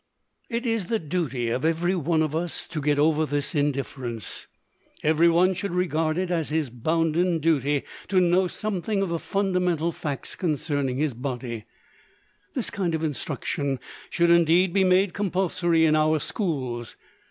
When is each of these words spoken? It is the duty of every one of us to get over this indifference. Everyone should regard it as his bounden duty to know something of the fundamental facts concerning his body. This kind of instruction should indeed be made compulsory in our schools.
It 0.49 0.65
is 0.65 0.87
the 0.87 0.97
duty 0.97 1.49
of 1.49 1.63
every 1.63 1.95
one 1.95 2.23
of 2.23 2.33
us 2.35 2.67
to 2.69 2.81
get 2.81 2.97
over 2.97 3.23
this 3.23 3.53
indifference. 3.53 4.47
Everyone 5.03 5.53
should 5.53 5.73
regard 5.75 6.17
it 6.17 6.31
as 6.31 6.49
his 6.49 6.71
bounden 6.71 7.37
duty 7.37 7.83
to 8.07 8.19
know 8.19 8.47
something 8.47 9.03
of 9.03 9.09
the 9.09 9.19
fundamental 9.19 9.91
facts 9.91 10.35
concerning 10.35 10.97
his 10.97 11.13
body. 11.13 11.65
This 12.55 12.71
kind 12.71 12.95
of 12.95 13.03
instruction 13.03 13.79
should 14.09 14.31
indeed 14.31 14.73
be 14.73 14.83
made 14.83 15.13
compulsory 15.13 15.85
in 15.85 15.95
our 15.95 16.17
schools. 16.19 16.95